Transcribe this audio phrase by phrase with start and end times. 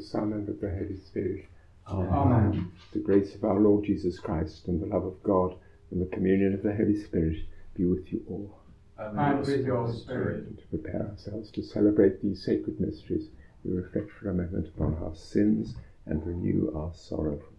[0.00, 1.46] the Son, and of the Holy Spirit.
[1.86, 2.72] Amen.
[2.92, 5.56] The grace of our Lord Jesus Christ, and the love of God,
[5.90, 7.36] and the communion of the Holy Spirit
[7.76, 8.58] be with you all.
[8.98, 9.36] Amen.
[9.36, 10.58] And with your spirit.
[10.58, 13.28] To prepare ourselves to celebrate these sacred mysteries,
[13.64, 15.74] we reflect for a moment upon our sins
[16.06, 17.56] and renew our sorrow for them.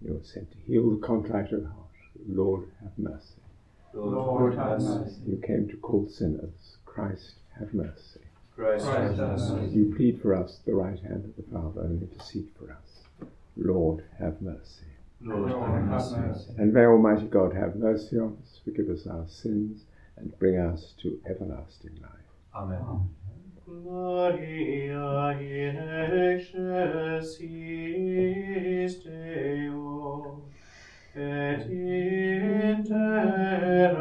[0.00, 1.90] You are sent to heal the contrite of heart.
[2.28, 3.40] Lord, have mercy.
[3.92, 5.20] Lord, have mercy.
[5.26, 6.76] You came to call sinners.
[6.84, 8.20] Christ, have mercy.
[8.56, 9.72] Christ Christ.
[9.72, 13.28] You plead for us at the right hand of the Father and intercede for us.
[13.56, 14.84] Lord, have mercy.
[15.20, 16.16] Lord, Lord, have have mercy.
[16.16, 16.54] mercy.
[16.58, 19.84] And may Almighty God have mercy on us, forgive us our sins,
[20.16, 22.10] and bring us to everlasting life.
[22.54, 23.10] Amen.
[23.66, 25.76] Gloria in
[26.36, 27.38] excelsis
[29.02, 30.42] Deo,
[31.16, 33.93] et in terra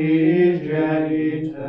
[0.00, 1.68] unigenite,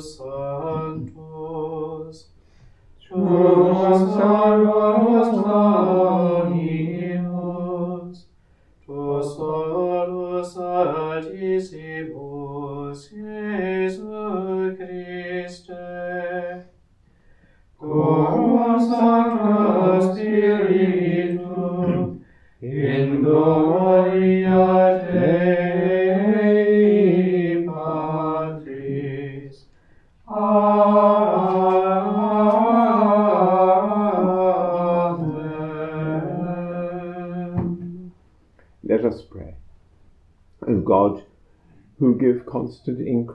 [0.00, 0.18] salus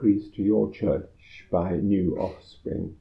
[0.04, 2.94] increase to your church by new offspring,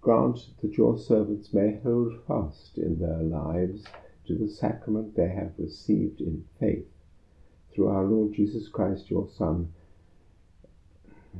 [0.00, 3.82] grant that your servants may hold fast in their lives
[4.24, 6.86] to the sacrament they have received in faith,
[7.74, 9.72] through our Lord Jesus Christ, your Son,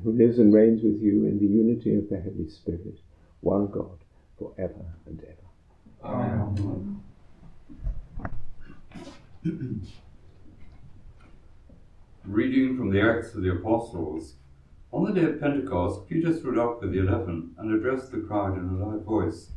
[0.03, 2.99] who lives and reigns with you in the unity of the Holy Spirit,
[3.41, 3.99] one God,
[4.37, 5.37] for ever and ever.
[6.03, 7.01] Amen.
[12.25, 14.35] Reading from the Acts of the Apostles.
[14.95, 18.57] On the day of Pentecost, Peter stood up with the eleven and addressed the crowd
[18.57, 19.51] in a loud voice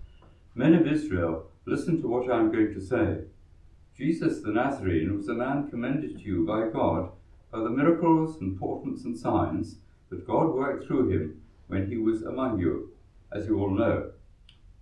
[0.56, 3.19] Men of Israel, listen to what I am going to say.
[3.95, 7.12] Jesus the Nazarene was a man commended to you by God
[7.51, 9.75] by the miracles and portents and signs
[10.10, 12.94] that God worked through him when he was among you,
[13.31, 14.13] as you all know.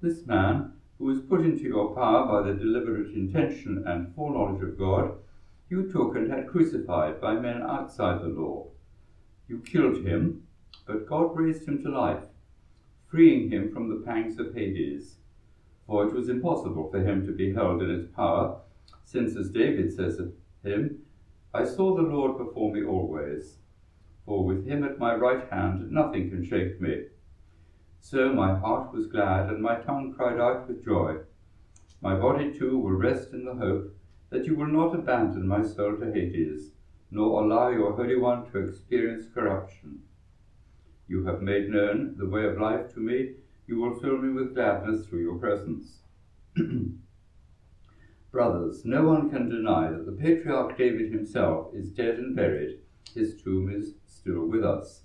[0.01, 4.79] This man, who was put into your power by the deliberate intention and foreknowledge of
[4.79, 5.17] God,
[5.69, 8.67] you took and had crucified by men outside the law.
[9.47, 10.47] You killed him,
[10.87, 12.25] but God raised him to life,
[13.07, 15.17] freeing him from the pangs of Hades.
[15.85, 18.61] For it was impossible for him to be held in its power,
[19.03, 20.33] since, as David says of
[20.63, 21.03] him,
[21.53, 23.57] I saw the Lord before me always.
[24.25, 27.05] For with him at my right hand nothing can shake me.
[27.99, 31.17] So my heart was glad, and my tongue cried out with joy.
[32.01, 33.95] My body too will rest in the hope
[34.31, 36.71] that you will not abandon my soul to Hades,
[37.15, 40.01] nor allow your Holy One to experience corruption.
[41.07, 43.35] You have made known the way of life to me.
[43.67, 45.99] You will fill me with gladness through your presence.
[48.33, 52.79] Brothers, no one can deny that the patriarch David himself is dead and buried.
[53.13, 55.03] His tomb is still with us.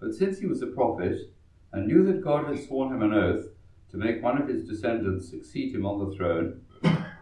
[0.00, 1.32] But since he was a prophet,
[1.72, 3.46] and knew that God had sworn him an oath
[3.92, 6.62] to make one of his descendants succeed him on the throne,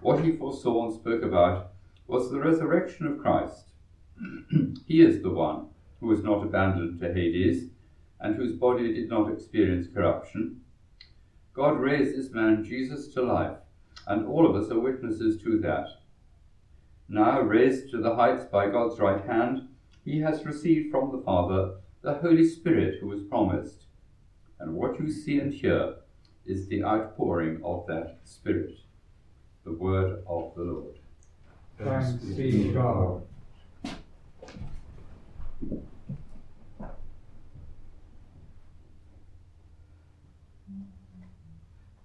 [0.01, 1.73] what he foresaw and spoke about
[2.07, 3.73] was the resurrection of Christ.
[4.87, 5.67] He is the one
[6.01, 7.69] who was not abandoned to Hades,
[8.21, 10.61] and whose body did not experience corruption.
[11.53, 13.57] God raised this man Jesus to life,
[14.07, 15.87] and all of us are witnesses to that.
[17.09, 19.69] Now, raised to the heights by God's right hand,
[20.05, 23.85] he has received from the Father the Holy Spirit who was promised.
[24.61, 25.97] And what you see and hear
[26.47, 28.79] is the outpouring of that Spirit,
[29.65, 30.99] the word of the Lord.
[31.79, 33.23] Thanks be to God.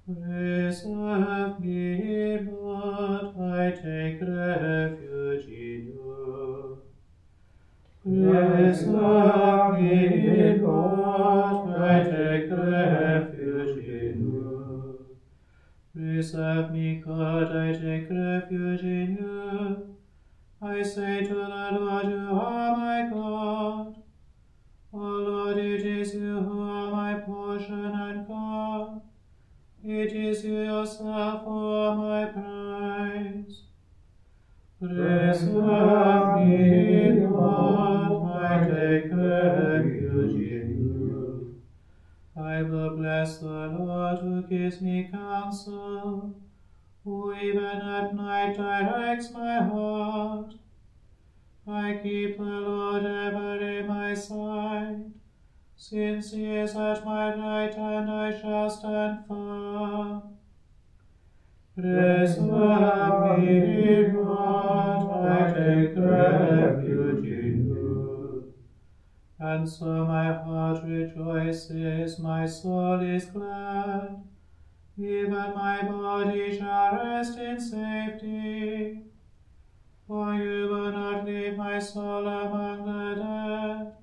[0.06, 6.82] Preserve me, Lord, I take refuge in you.
[8.04, 15.06] Preserve me, Lord, I take refuge in you.
[15.94, 19.91] Preserve me, God, I take refuge in you.
[20.64, 23.96] I say to the Lord, you are my God.
[24.94, 29.02] O Lord, it is you who are my portion and God.
[29.84, 33.64] It is you yourself who are my prize.
[34.80, 35.42] Preserve
[36.46, 41.62] me, Lord, I take refuge in you.
[42.38, 46.36] I will bless the Lord who gives me counsel,
[47.04, 50.54] who even at night directs my heart.
[51.68, 54.98] I keep the Lord ever in my sight.
[55.76, 60.22] Since he is at my right hand, I shall stand firm.
[61.76, 68.54] Preserve me, Lord, I take refuge in you.
[69.40, 74.24] And so my heart rejoices, my soul is glad.
[74.98, 79.02] Even my body shall rest in safety.
[80.08, 83.94] For you will not leave my soul among the dead,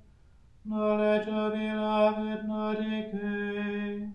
[0.65, 4.09] nor let your beloved know decay.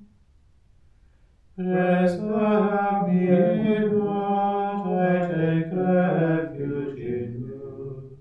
[1.55, 8.17] Preserve me, Lord, I take refuge in you.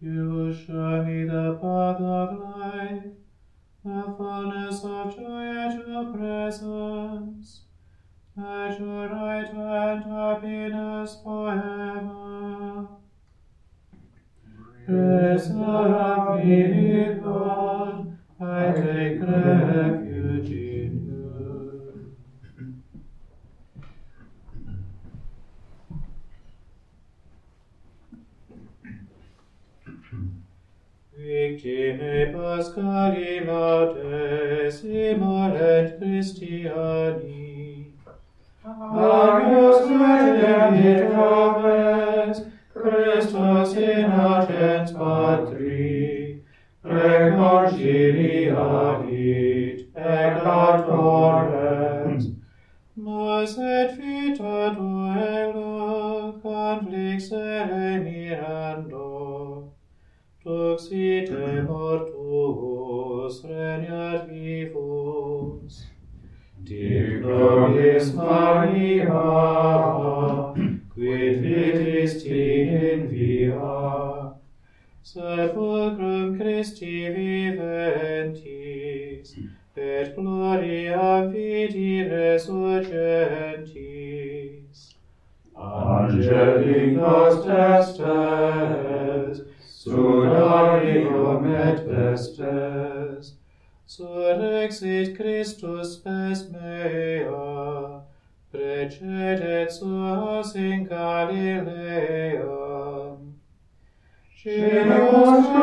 [0.00, 3.02] You will show me the path of life,
[3.84, 7.63] the fullness of joy at your presence.
[8.36, 12.88] et urait et happiness forever.
[14.86, 22.14] Praise the happy God, I take refuge in you.
[31.16, 37.53] Victime Pascali Laudessimor et Christiani,
[38.66, 42.40] Agnus Deum dictames,
[42.72, 46.40] Christus in agens Patri,
[46.82, 48.98] precor giriavit,
[49.94, 52.24] et ad torrens,
[52.96, 59.08] nos et vita duela, conflixere mirando,
[60.42, 65.03] toxite mortuus regnat vivus,
[66.64, 69.12] Digno is Maria,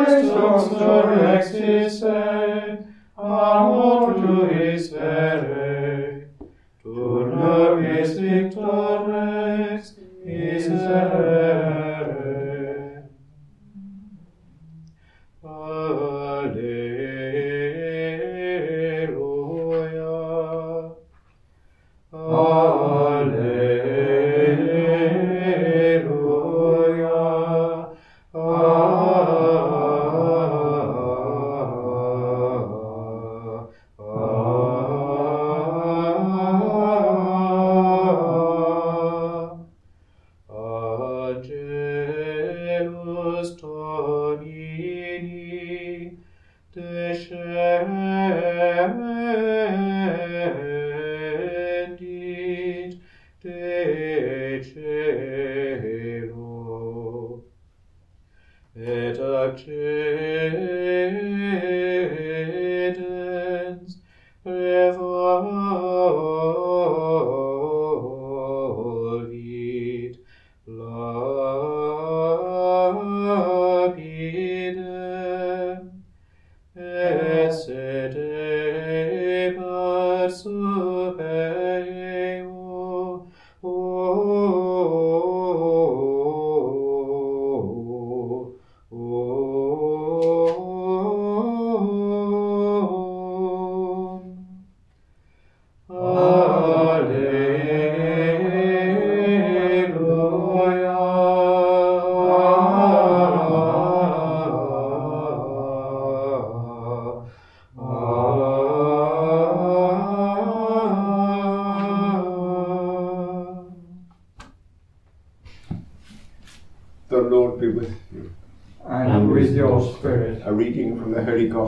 [0.05, 2.20] Scimus Christus surrexisse,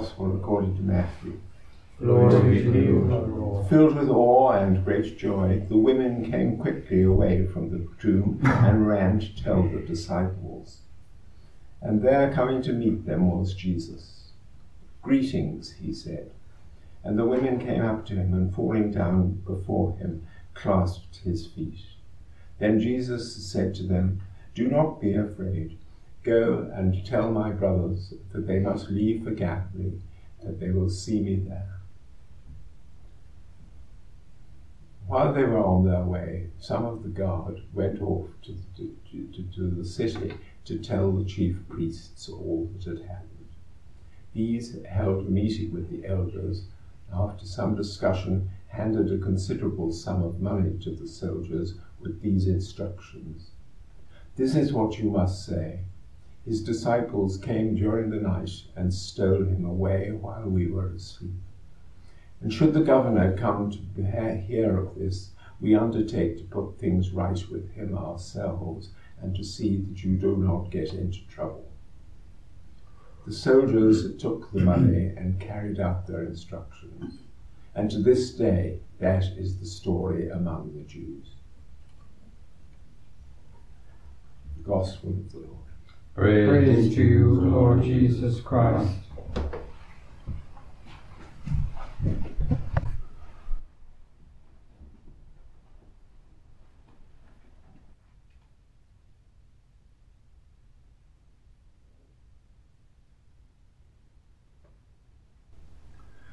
[0.04, 1.40] Gospel according to Matthew.
[1.98, 3.66] glory to you.
[3.70, 8.86] Filled with awe and great joy, the women came quickly away from the tomb and
[8.86, 10.80] ran to tell the disciples.
[11.82, 14.34] And there coming to meet them was Jesus.
[15.02, 16.32] Greetings, he said.
[17.06, 21.80] And the women came up to him and falling down before him, clasped his feet.
[22.60, 24.22] Then Jesus said to them,
[24.54, 25.78] Do not be afraid.
[26.24, 30.00] Go and tell my brothers that they must leave for Galilee,
[30.42, 31.82] that they will see me there.
[35.06, 39.44] While they were on their way, some of the guard went off to, to, to,
[39.56, 43.30] to the city to tell the chief priests all that had happened.
[44.34, 46.68] These held a meeting with the elders,
[47.12, 52.48] and after some discussion, handed a considerable sum of money to the soldiers with these
[52.48, 53.52] instructions
[54.36, 55.82] This is what you must say.
[56.46, 61.32] His disciples came during the night and stole him away while we were asleep.
[62.42, 65.32] And should the governor come to hear of this,
[65.62, 68.90] we undertake to put things right with him ourselves
[69.22, 71.70] and to see that you do not get into trouble.
[73.26, 77.20] The soldiers took the money and carried out their instructions.
[77.74, 81.28] And to this day, that is the story among the Jews.
[84.58, 85.63] The Gospel of the Lord.
[86.16, 88.92] Praise to you, Lord Jesus Christ.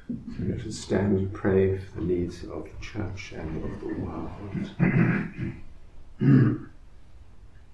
[0.07, 3.87] So let us stand and pray for the needs of the church and of the
[6.19, 6.69] world.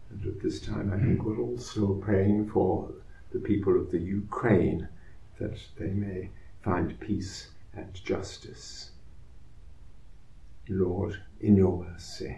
[0.10, 2.92] And at this time, I think we're also praying for
[3.32, 4.88] the people of the Ukraine
[5.40, 6.30] that they may
[6.64, 8.92] find peace and justice.
[10.70, 12.38] Lord, in your mercy.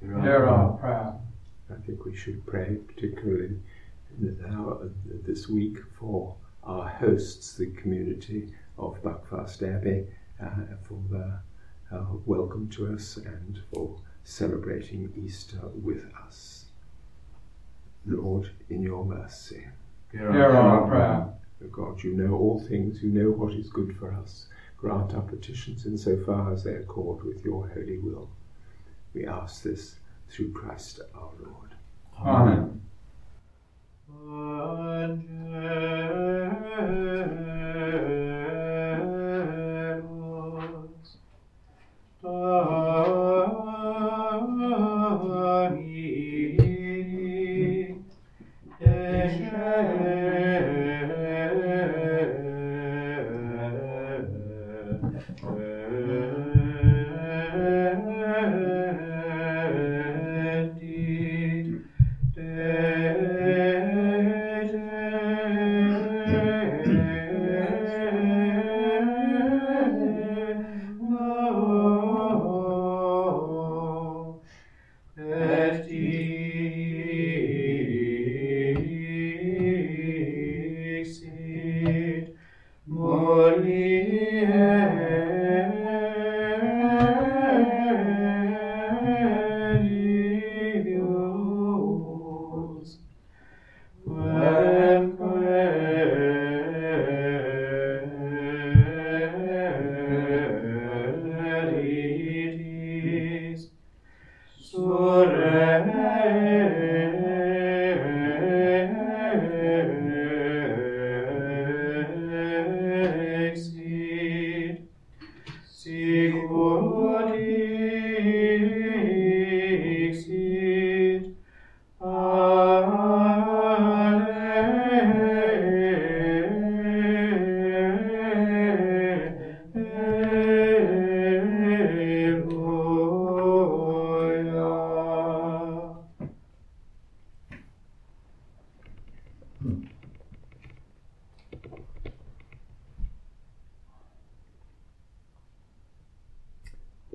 [0.00, 1.14] Hear our prayer.
[1.70, 3.60] I think we should pray particularly
[4.18, 4.78] now,
[5.24, 10.06] this week for our hosts, the community of Buckfast Abbey,
[10.42, 11.42] uh, for their
[11.92, 16.61] uh, welcome to us and for celebrating Easter with us.
[18.06, 19.66] Lord, in your mercy.
[20.10, 21.32] Hear our prayer.
[21.64, 24.48] O God, you know all things, you know what is good for us.
[24.76, 28.28] Grant our petitions in so far as they accord with your holy will.
[29.14, 29.96] We ask this
[30.28, 31.74] through Christ our Lord.
[32.20, 32.80] Amen.
[36.52, 37.11] Angelus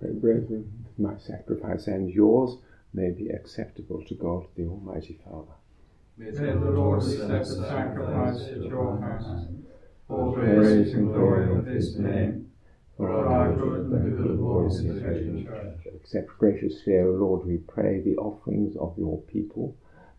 [0.05, 2.57] brethren, that my sacrifice and yours
[2.93, 5.53] may be acceptable to God the Almighty Father.
[6.17, 9.49] May the Lord accept the sacrifice at your hands,
[10.09, 12.51] all the Praise and glory of his name,
[12.95, 15.85] for our good and the good of all his church.
[15.95, 19.75] Accept graciously, O Lord, we pray, the offerings of your people,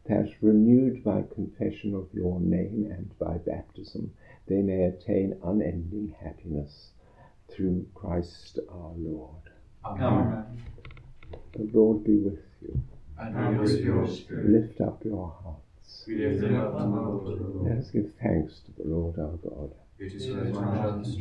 [0.07, 4.13] that renewed by confession of your name and by baptism,
[4.47, 6.93] they may attain unending happiness
[7.49, 9.48] through Christ our Lord.
[9.89, 10.45] Amen.
[11.33, 11.39] Mm.
[11.53, 12.81] The Lord be with you.
[13.19, 14.51] And with your spirit.
[14.51, 16.05] Lift up your hearts.
[16.07, 19.75] We lift up the Lord Let us give thanks to the Lord our God.
[19.99, 21.19] It is right and just.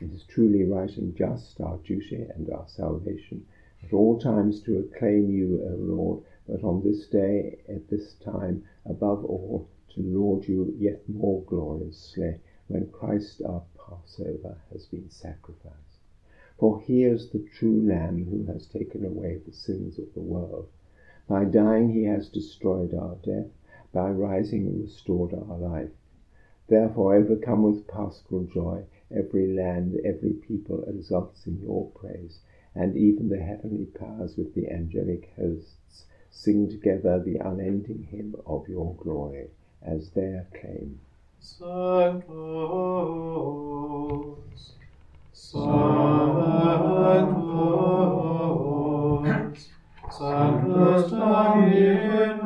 [0.00, 3.46] It is truly right and just, our duty and our salvation,
[3.84, 8.64] at all times to acclaim you, O Lord, but on this day, at this time,
[8.86, 12.34] above all, to laud you yet more gloriously,
[12.66, 15.91] when Christ our Passover has been sacrificed.
[16.62, 20.68] For he is the true Lamb who has taken away the sins of the world.
[21.26, 23.48] By dying he has destroyed our death,
[23.92, 25.90] by rising he restored our life.
[26.68, 32.38] Therefore, overcome with paschal joy, every land, every people exults in your praise,
[32.76, 38.68] and even the heavenly powers with the angelic hosts sing together the unending hymn of
[38.68, 39.50] your glory
[39.82, 41.00] as they acclaim.
[41.40, 42.22] Sanctus,
[45.34, 46.12] Sanctus,
[50.10, 52.36] Sanctus Dominus,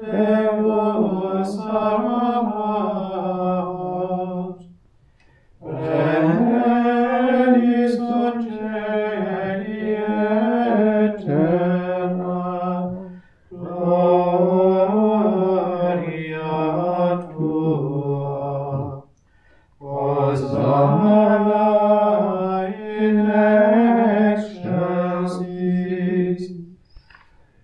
[0.00, 1.48] Deus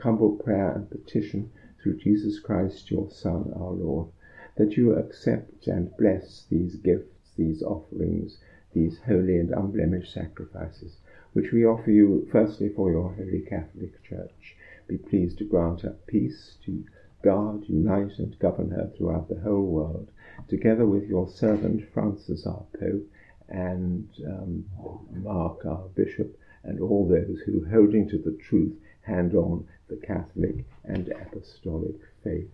[0.00, 1.50] humble prayer and petition
[1.82, 4.08] through Jesus Christ, your Son, our Lord,
[4.56, 8.38] that you accept and bless these gifts, these offerings,
[8.72, 10.98] these holy and unblemished sacrifices,
[11.32, 14.56] which we offer you firstly for your holy Catholic Church.
[14.86, 16.84] Be pleased to grant her peace, to
[17.22, 20.10] guard, unite, and govern her throughout the whole world,
[20.48, 23.06] together with your servant Francis, our Pope,
[23.48, 24.64] and um,
[25.12, 30.64] Mark, our Bishop, and all those who, holding to the truth, hand on the Catholic
[30.84, 32.50] and Apostolic faith.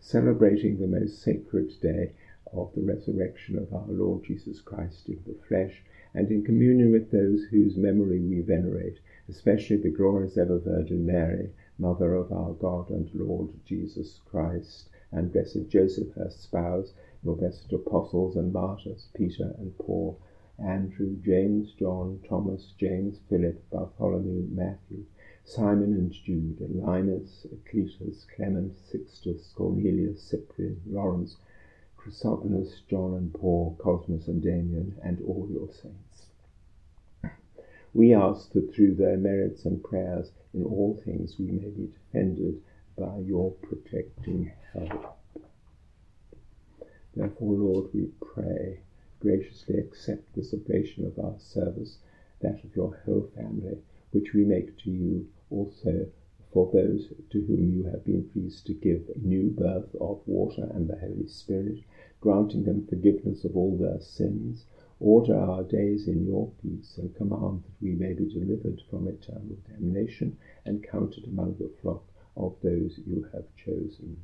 [0.00, 2.12] Celebrating the most sacred day
[2.52, 7.10] of the resurrection of our Lord Jesus Christ in the flesh, and in communion with
[7.10, 12.90] those whose memory we venerate, especially the glorious ever Virgin Mary, Mother of our God
[12.90, 16.92] and Lord Jesus Christ, and blessed Joseph, her spouse,
[17.24, 20.20] your blessed apostles and martyrs, Peter and Paul,
[20.58, 25.04] Andrew, James, John, Thomas, James, Philip, Bartholomew, Matthew,
[25.44, 31.36] Simon and Jude, Linus, Cletus, Clement, Sixtus, Cornelius, Cyprian, Lawrence,
[31.96, 36.26] Chrysogonus, John and Paul, Cosmas and Damian, and all your saints.
[37.92, 42.60] We ask that through their merits and prayers in all things we may be defended
[42.96, 45.18] by your protecting help.
[47.14, 48.80] Therefore, Lord, we pray,
[49.24, 51.98] graciously accept this oblation of our service,
[52.42, 53.78] that of your whole family,
[54.12, 56.06] which we make to you also
[56.52, 60.88] for those to whom you have been pleased to give new birth of water and
[60.88, 61.78] the Holy Spirit,
[62.20, 64.66] granting them forgiveness of all their sins,
[65.00, 69.58] Order our days in your peace, and command that we may be delivered from eternal
[69.68, 72.04] damnation and counted among the flock
[72.36, 74.18] of those you have chosen.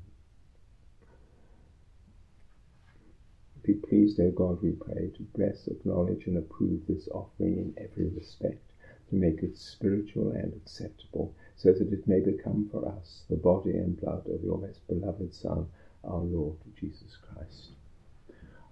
[3.63, 8.09] Be pleased, O God, we pray, to bless, acknowledge, and approve this offering in every
[8.09, 8.73] respect,
[9.11, 13.77] to make it spiritual and acceptable, so that it may become for us the body
[13.77, 15.67] and blood of your most beloved Son,
[16.05, 17.73] our Lord Jesus Christ.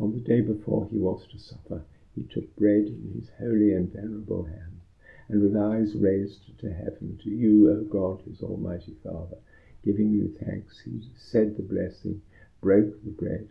[0.01, 3.93] On the day before he was to suffer, he took bread in his holy and
[3.93, 4.81] venerable hand,
[5.29, 9.37] and with eyes raised to heaven, to you, O God, his almighty Father,
[9.85, 12.23] giving you thanks, he said the blessing,
[12.61, 13.51] broke the bread,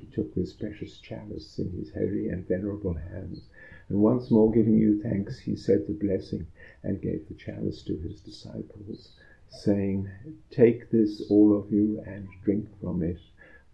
[0.00, 3.48] he took this precious chalice in his holy and venerable hands
[3.90, 6.46] and once more giving you thanks, he said the blessing
[6.84, 9.16] and gave the chalice to his disciples,
[9.48, 10.08] saying,
[10.48, 13.18] Take this, all of you, and drink from it,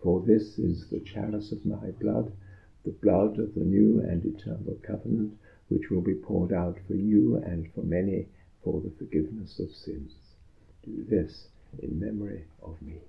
[0.03, 2.33] for this is the chalice of my blood,
[2.83, 5.37] the blood of the new and eternal covenant,
[5.69, 8.27] which will be poured out for you and for many
[8.65, 10.15] for the forgiveness of sins.
[10.83, 13.03] Do this in memory of me.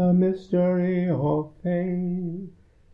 [0.00, 2.48] The mystery of faith.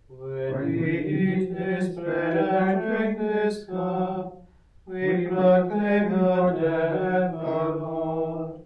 [0.09, 4.45] When we eat this bread and drink this cup,
[4.87, 8.61] we proclaim the death of Lord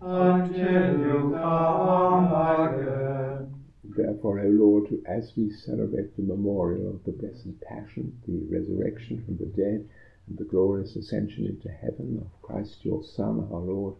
[0.00, 3.54] until you come again.
[3.84, 9.36] Therefore, O Lord, as we celebrate the memorial of the blessed Passion, the resurrection from
[9.36, 9.88] the dead,
[10.26, 13.94] and the glorious ascension into heaven of Christ your Son, our Lord,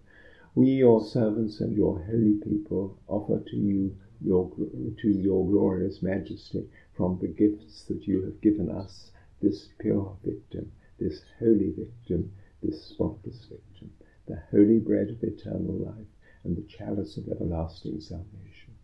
[0.57, 4.53] we, your servants and your holy people, offer to you your,
[5.01, 6.65] to your glorious majesty
[6.97, 9.11] from the gifts that you have given us
[9.43, 12.31] this pure victim, this holy victim,
[12.63, 13.91] this spotless victim,
[14.27, 16.07] the holy bread of eternal life
[16.45, 18.75] and the chalice of everlasting salvation.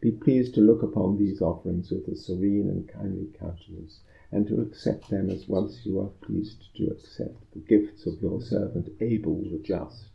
[0.00, 4.00] Be pleased to look upon these offerings with a serene and kindly countenance,
[4.32, 8.42] and to accept them as once you are pleased to accept the gifts of your
[8.42, 10.08] servant Abel the just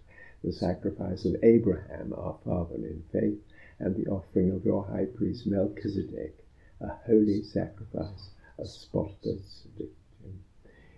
[0.43, 3.39] the sacrifice of Abraham, our father in faith,
[3.79, 6.35] and the offering of your high priest Melchizedek,
[6.79, 10.39] a holy sacrifice, a spotless victim.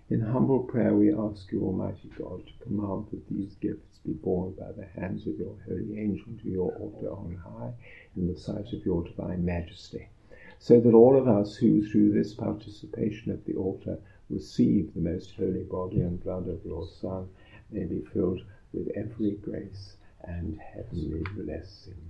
[0.10, 4.54] In humble prayer, we ask you, Almighty God, to command that these gifts be borne
[4.54, 7.74] by the hands of your holy angel to your altar on high,
[8.16, 10.08] in the sight of your divine majesty,
[10.60, 13.98] so that all of us who, through this participation at the altar,
[14.30, 17.28] receive the most holy body and blood of your Son,
[17.72, 18.42] may be filled
[18.74, 22.10] with every grace and heavenly blessing.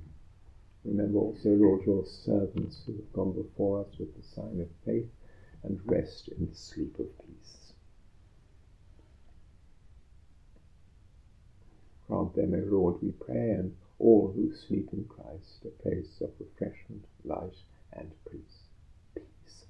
[0.85, 5.09] Remember also, Lord, your servants who have gone before us with the sign of faith
[5.63, 7.73] and rest in the sleep of peace.
[12.07, 16.31] Grant them, O Lord, we pray, and all who sleep in Christ, a place of
[16.39, 17.55] refreshment, light,
[17.93, 18.67] and peace.
[19.15, 19.65] Peace.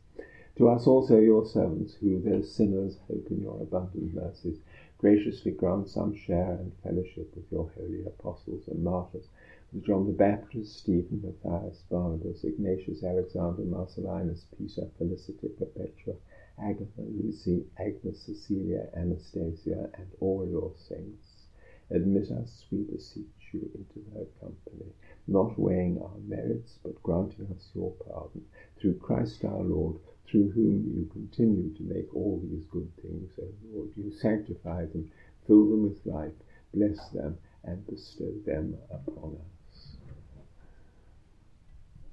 [0.58, 4.58] To us also, your servants, who, though sinners, hope in your abundant mercies,
[5.04, 9.28] graciously grant some share and fellowship with your holy apostles and martyrs,
[9.74, 16.16] with John the Baptist, Stephen, Matthias, Barnabas, Ignatius, Alexander, Marcellinus, Peter, Felicity, Perpetua,
[16.58, 21.33] Agatha, Lucy, Agnes, Cecilia, Anastasia, and all your saints.
[21.94, 24.92] Admit us, we beseech you, into their company,
[25.28, 28.42] not weighing our merits, but granting us your pardon,
[28.80, 33.46] through Christ our Lord, through whom you continue to make all these good things, O
[33.72, 33.90] Lord.
[33.96, 35.12] You sanctify them,
[35.46, 36.34] fill them with life,
[36.74, 39.96] bless them, and bestow them upon us.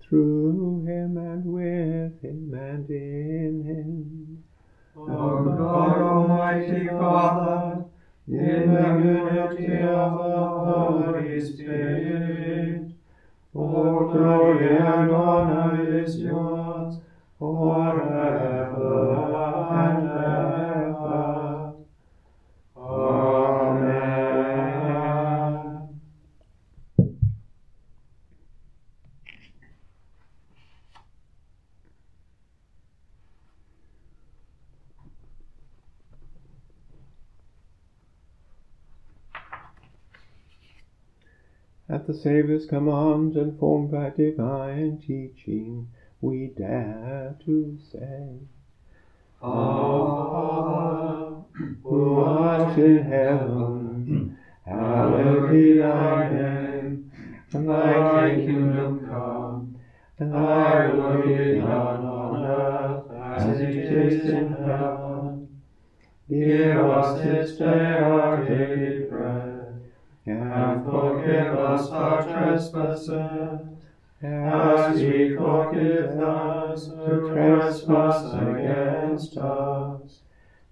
[0.02, 4.44] Through him and with him and in him.
[4.96, 7.86] O God, Almighty Father,
[8.32, 12.92] in unity of the Holy Spirit.
[13.52, 16.98] All glory and honor is yours
[17.38, 19.19] forever.
[42.00, 45.88] At the Saviour's command and formed by divine teaching,
[46.22, 48.38] we dare to say,
[49.42, 51.44] Our
[51.82, 57.12] Who art in heaven, hallowed be thy name.
[57.52, 59.76] Thy kingdom come,
[60.18, 65.48] thy will be done on earth as it is in heaven.
[66.30, 69.49] Give us this day our daily bread,
[70.30, 73.60] and forgive us our trespasses,
[74.22, 80.20] as we forgive those who trespass against us.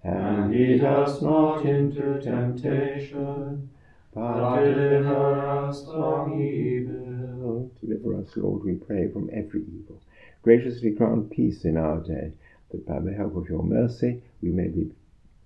[0.03, 3.69] And lead us not into temptation,
[4.13, 7.71] but deliver us from evil.
[7.81, 10.01] Deliver us, Lord, we pray, from every evil.
[10.41, 12.31] Graciously grant peace in our day,
[12.71, 14.91] that by the help of your mercy we may be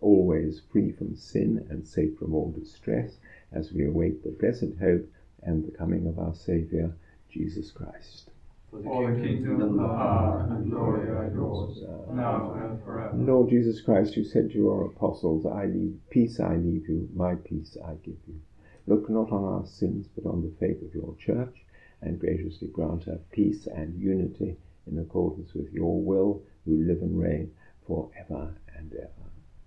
[0.01, 3.17] always free from sin and safe from all distress,
[3.53, 5.07] as we await the blessed hope
[5.43, 6.95] and the coming of our Saviour,
[7.29, 8.29] Jesus Christ.
[8.71, 11.77] For the kingdom, the power, and glory are yours,
[12.11, 13.15] now and forever.
[13.15, 17.35] Lord Jesus Christ, you said to your apostles, I leave peace I leave you, my
[17.35, 18.41] peace I give you.
[18.87, 21.55] Look not on our sins, but on the faith of your church,
[22.01, 27.21] and graciously grant her peace and unity in accordance with your will, who live and
[27.21, 27.51] reign
[27.85, 29.22] for ever and ever.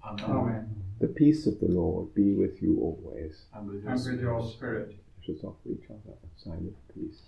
[0.07, 0.69] Amen.
[1.01, 3.45] The peace of the Lord be with you always.
[3.53, 3.85] And with
[4.21, 4.95] your spirit.
[5.27, 7.21] Let us offer each other a sign of peace.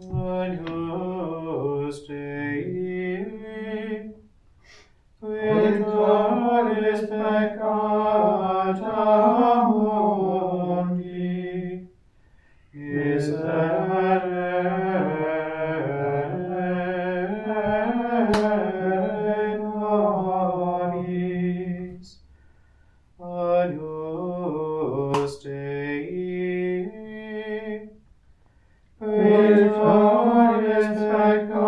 [0.00, 4.12] Agnus Dei,
[5.20, 8.94] victoris peccata
[10.48, 11.88] mundi,
[12.72, 13.87] miserere
[29.00, 31.67] victoris peccata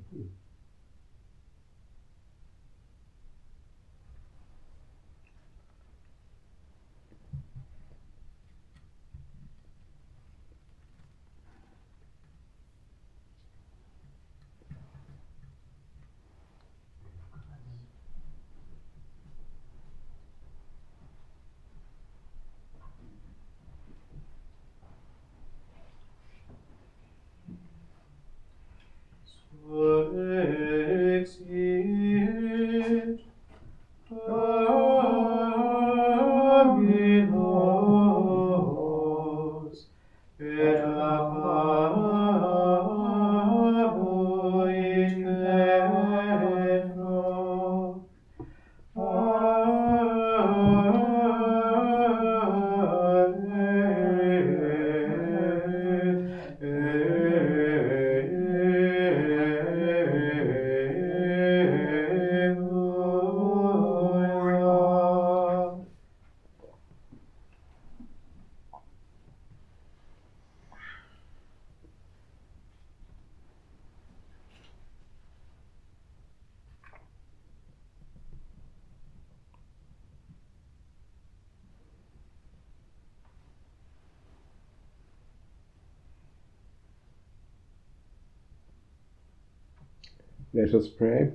[90.61, 91.31] Let us pray.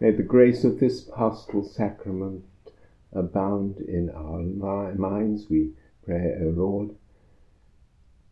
[0.00, 2.46] May the grace of this paschal sacrament
[3.12, 5.72] abound in our mi- minds, we
[6.06, 6.94] pray, O Lord,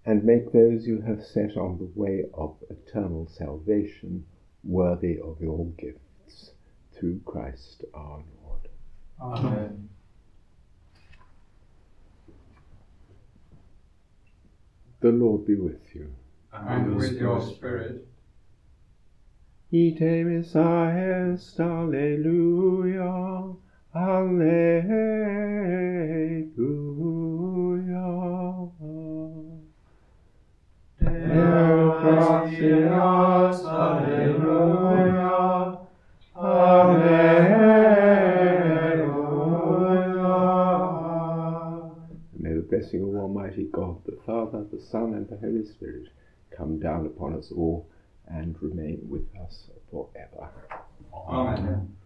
[0.06, 4.24] and make those you have set on the way of eternal salvation
[4.64, 6.52] worthy of your gifts.
[6.94, 8.68] through Christ our Lord.
[9.20, 9.90] Amen.
[15.00, 16.14] The Lord be with you.
[16.52, 18.06] And with your spirit.
[19.72, 23.56] Ite missa est, Alleluia,
[23.94, 25.22] Alleluia.
[31.00, 35.30] Deo gratias, Alleluia,
[36.36, 37.22] Alleluia.
[42.38, 46.08] May the blessing of Almighty God, the Father, the Son, and the Holy Spirit
[46.56, 47.86] come down upon us all
[48.28, 50.48] and remain with us forever.
[51.28, 51.96] Amen.